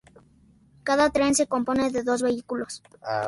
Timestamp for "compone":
1.45-1.91